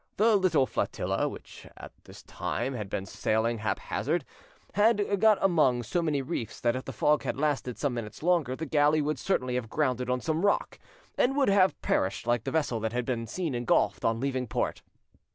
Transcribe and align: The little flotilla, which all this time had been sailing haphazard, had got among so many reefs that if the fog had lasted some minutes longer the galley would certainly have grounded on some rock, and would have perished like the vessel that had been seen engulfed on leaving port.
The 0.17 0.35
little 0.35 0.65
flotilla, 0.65 1.29
which 1.29 1.67
all 1.79 1.89
this 2.05 2.23
time 2.23 2.73
had 2.73 2.89
been 2.89 3.05
sailing 3.05 3.59
haphazard, 3.59 4.25
had 4.73 5.19
got 5.21 5.37
among 5.43 5.83
so 5.83 6.01
many 6.01 6.23
reefs 6.23 6.59
that 6.59 6.75
if 6.75 6.85
the 6.85 6.91
fog 6.91 7.21
had 7.21 7.37
lasted 7.37 7.77
some 7.77 7.93
minutes 7.93 8.23
longer 8.23 8.55
the 8.55 8.65
galley 8.65 8.99
would 9.03 9.19
certainly 9.19 9.53
have 9.53 9.69
grounded 9.69 10.09
on 10.09 10.19
some 10.19 10.43
rock, 10.43 10.79
and 11.19 11.35
would 11.37 11.49
have 11.49 11.79
perished 11.83 12.25
like 12.25 12.45
the 12.45 12.51
vessel 12.51 12.79
that 12.79 12.93
had 12.93 13.05
been 13.05 13.27
seen 13.27 13.53
engulfed 13.53 14.03
on 14.03 14.19
leaving 14.19 14.47
port. 14.47 14.81